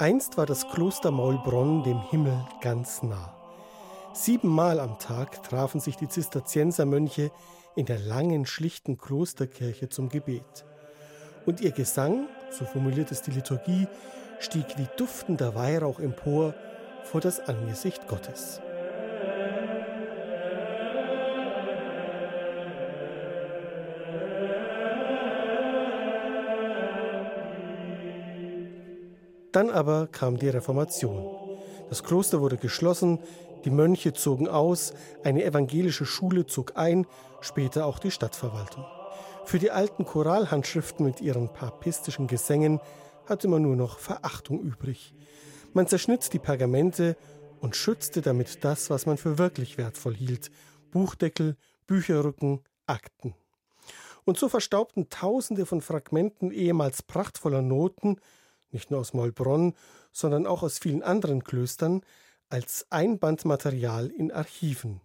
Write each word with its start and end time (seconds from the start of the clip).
Einst 0.00 0.38
war 0.38 0.46
das 0.46 0.66
Kloster 0.66 1.10
Maulbronn 1.10 1.82
dem 1.82 2.00
Himmel 2.08 2.32
ganz 2.62 3.02
nah. 3.02 3.34
Siebenmal 4.14 4.80
am 4.80 4.98
Tag 4.98 5.42
trafen 5.42 5.78
sich 5.78 5.96
die 5.96 6.08
Zisterziensermönche 6.08 7.30
in 7.76 7.84
der 7.84 7.98
langen, 7.98 8.46
schlichten 8.46 8.96
Klosterkirche 8.96 9.90
zum 9.90 10.08
Gebet. 10.08 10.64
Und 11.44 11.60
ihr 11.60 11.72
Gesang, 11.72 12.28
so 12.50 12.64
formuliert 12.64 13.12
es 13.12 13.20
die 13.20 13.32
Liturgie, 13.32 13.88
stieg 14.38 14.64
wie 14.78 14.88
duftender 14.96 15.54
Weihrauch 15.54 16.00
empor 16.00 16.54
vor 17.04 17.20
das 17.20 17.38
Angesicht 17.38 18.08
Gottes. 18.08 18.62
Dann 29.52 29.70
aber 29.70 30.06
kam 30.06 30.38
die 30.38 30.48
Reformation. 30.48 31.26
Das 31.88 32.04
Kloster 32.04 32.40
wurde 32.40 32.56
geschlossen, 32.56 33.18
die 33.64 33.70
Mönche 33.70 34.12
zogen 34.12 34.48
aus, 34.48 34.94
eine 35.24 35.44
evangelische 35.44 36.06
Schule 36.06 36.46
zog 36.46 36.76
ein, 36.76 37.06
später 37.40 37.84
auch 37.84 37.98
die 37.98 38.10
Stadtverwaltung. 38.10 38.84
Für 39.44 39.58
die 39.58 39.70
alten 39.70 40.04
Choralhandschriften 40.04 41.04
mit 41.04 41.20
ihren 41.20 41.52
papistischen 41.52 42.26
Gesängen 42.26 42.80
hatte 43.26 43.48
man 43.48 43.62
nur 43.62 43.76
noch 43.76 43.98
Verachtung 43.98 44.60
übrig. 44.60 45.14
Man 45.72 45.88
zerschnitt 45.88 46.32
die 46.32 46.38
Pergamente 46.38 47.16
und 47.60 47.76
schützte 47.76 48.22
damit 48.22 48.64
das, 48.64 48.88
was 48.88 49.06
man 49.06 49.18
für 49.18 49.38
wirklich 49.38 49.76
wertvoll 49.76 50.14
hielt: 50.14 50.50
Buchdeckel, 50.92 51.56
Bücherrücken, 51.86 52.60
Akten. 52.86 53.34
Und 54.24 54.38
so 54.38 54.48
verstaubten 54.48 55.10
Tausende 55.10 55.66
von 55.66 55.80
Fragmenten 55.80 56.52
ehemals 56.52 57.02
prachtvoller 57.02 57.62
Noten 57.62 58.20
nicht 58.72 58.90
nur 58.90 59.00
aus 59.00 59.14
Maulbronn, 59.14 59.74
sondern 60.12 60.46
auch 60.46 60.62
aus 60.62 60.78
vielen 60.78 61.02
anderen 61.02 61.44
Klöstern, 61.44 62.02
als 62.48 62.86
Einbandmaterial 62.90 64.08
in 64.08 64.32
Archiven. 64.32 65.00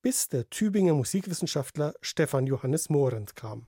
Bis 0.00 0.28
der 0.28 0.48
Tübinger 0.48 0.94
Musikwissenschaftler 0.94 1.94
Stefan 2.00 2.46
Johannes 2.46 2.88
Morent 2.88 3.36
kam. 3.36 3.66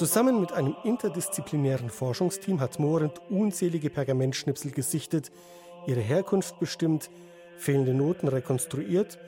Zusammen 0.00 0.40
mit 0.40 0.52
einem 0.52 0.74
interdisziplinären 0.82 1.90
Forschungsteam 1.90 2.58
hat 2.58 2.78
Morent 2.78 3.20
unzählige 3.28 3.90
Pergamentschnipsel 3.90 4.70
gesichtet, 4.70 5.30
ihre 5.86 6.00
Herkunft 6.00 6.58
bestimmt, 6.58 7.10
fehlende 7.60 7.94
Noten 7.94 8.28
rekonstruiert 8.28 9.18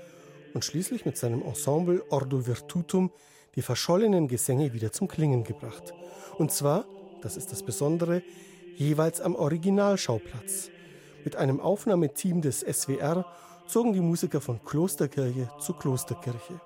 und 0.55 0.65
schließlich 0.65 1.05
mit 1.05 1.17
seinem 1.17 1.43
Ensemble 1.43 2.03
Ordo 2.11 2.47
Virtutum 2.47 3.11
die 3.55 3.63
verschollenen 3.63 4.29
Gesänge 4.29 4.73
wieder 4.73 4.93
zum 4.93 5.09
Klingen 5.09 5.45
gebracht. 5.45 5.95
Und 6.39 6.51
zwar, 6.51 6.87
das 7.21 7.37
ist 7.37 7.53
das 7.53 7.63
Besondere, 7.63 8.23
jeweils 8.77 9.21
am 9.21 9.35
Originalschauplatz. 9.35 10.71
Mit 11.25 11.37
einem 11.37 11.61
Aufnahmeteam 11.61 12.41
des 12.41 12.61
SWR 12.61 13.27
zogen 13.67 13.93
die 13.93 14.01
Musiker 14.01 14.41
von 14.41 14.65
Klosterkirche 14.65 15.51
zu 15.61 15.75
Klosterkirche. 15.75 16.61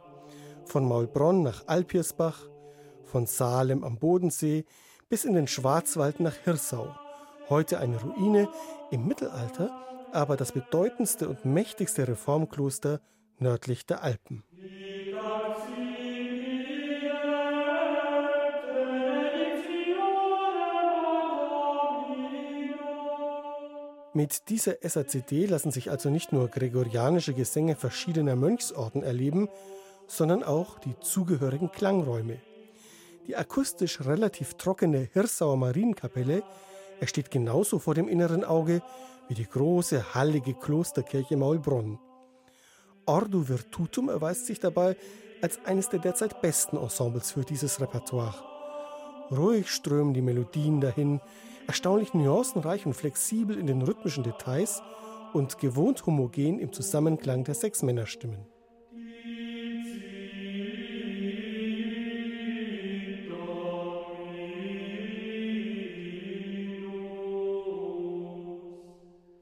Von 0.64 0.84
Maulbronn 0.86 1.42
nach 1.42 1.64
Alpiersbach, 1.67 2.48
von 3.05 3.27
Salem 3.27 3.84
am 3.84 3.98
Bodensee 3.98 4.64
bis 5.08 5.25
in 5.25 5.34
den 5.34 5.47
Schwarzwald 5.47 6.20
nach 6.20 6.36
Hirsau. 6.45 6.95
Heute 7.48 7.78
eine 7.78 8.00
Ruine, 8.00 8.48
im 8.91 9.06
Mittelalter 9.06 9.70
aber 10.17 10.36
das 10.36 10.52
bedeutendste 10.52 11.29
und 11.29 11.45
mächtigste 11.45 12.08
Reformkloster 12.08 13.01
nördlich 13.39 13.84
der 13.84 14.02
Alpen. 14.02 14.42
Mit 24.14 24.48
dieser 24.48 24.77
SACD 24.80 25.45
lassen 25.45 25.70
sich 25.70 25.90
also 25.90 26.08
nicht 26.08 26.33
nur 26.33 26.48
gregorianische 26.48 27.35
Gesänge 27.35 27.77
verschiedener 27.77 28.35
Mönchsorden 28.35 29.02
erleben, 29.02 29.51
sondern 30.06 30.42
auch 30.42 30.79
die 30.79 30.98
zugehörigen 31.01 31.70
Klangräume. 31.70 32.40
Die 33.27 33.36
akustisch 33.36 34.01
relativ 34.01 34.55
trockene 34.55 35.11
Hirsauer 35.12 35.58
Marienkapelle 35.58 36.42
ersteht 37.01 37.30
genauso 37.30 37.79
vor 37.79 37.95
dem 37.95 38.08
inneren 38.08 38.45
Auge 38.45 38.83
wie 39.29 39.34
die 39.34 39.46
große, 39.46 40.14
hallige 40.14 40.55
Klosterkirche 40.55 41.36
Maulbronn. 41.36 41.98
Ordo 43.07 43.48
Virtutum 43.48 44.08
erweist 44.08 44.46
sich 44.46 44.61
dabei 44.61 44.96
als 45.42 45.64
eines 45.64 45.89
der 45.89 46.01
derzeit 46.01 46.40
besten 46.40 46.77
Ensembles 46.77 47.30
für 47.33 47.45
dieses 47.45 47.80
Repertoire. 47.80 48.35
Ruhig 49.30 49.70
strömen 49.70 50.14
die 50.14 50.23
Melodien 50.23 50.80
dahin, 50.80 51.20
erstaunlich 51.67 52.14
nuancenreich 52.14 52.86
und 52.86 52.95
flexibel 52.95 53.58
in 53.58 53.67
den 53.67 53.83
rhythmischen 53.83 54.23
Details 54.23 54.83
und 55.33 55.58
gewohnt 55.58 56.06
homogen 56.06 56.58
im 56.58 56.73
Zusammenklang 56.73 57.45
der 57.45 57.55
sechs 57.55 57.83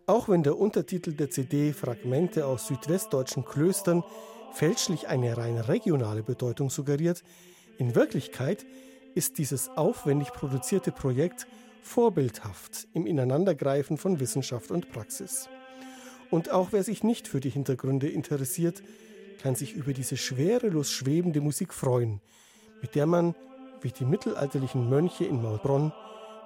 Auch 0.06 0.28
wenn 0.28 0.42
der 0.42 0.58
Untertitel 0.58 1.12
der 1.12 1.30
CD 1.30 1.72
Fragmente 1.72 2.46
aus 2.46 2.66
südwestdeutschen 2.66 3.46
Klöstern 3.46 4.04
fälschlich 4.52 5.08
eine 5.08 5.36
rein 5.38 5.56
regionale 5.56 6.22
Bedeutung 6.22 6.68
suggeriert, 6.68 7.24
in 7.78 7.94
Wirklichkeit 7.94 8.66
ist 9.14 9.38
dieses 9.38 9.70
aufwendig 9.70 10.32
produzierte 10.32 10.92
Projekt 10.92 11.46
vorbildhaft 11.82 12.86
im 12.92 13.06
Ineinandergreifen 13.06 13.96
von 13.96 14.20
Wissenschaft 14.20 14.70
und 14.70 14.90
Praxis. 14.92 15.48
Und 16.30 16.50
auch 16.50 16.68
wer 16.72 16.82
sich 16.82 17.02
nicht 17.02 17.26
für 17.26 17.40
die 17.40 17.50
Hintergründe 17.50 18.08
interessiert, 18.08 18.82
kann 19.42 19.54
sich 19.54 19.72
über 19.74 19.94
diese 19.94 20.18
schwerelos 20.18 20.90
schwebende 20.90 21.40
Musik 21.40 21.72
freuen, 21.72 22.20
mit 22.82 22.94
der 22.94 23.06
man, 23.06 23.34
wie 23.80 23.90
die 23.90 24.04
mittelalterlichen 24.04 24.88
Mönche 24.88 25.24
in 25.24 25.40
Maulbronn, 25.40 25.92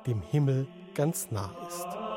dem 0.07 0.23
Himmel 0.23 0.69
ganz 0.95 1.31
nah 1.33 1.53
ist. 1.69 2.08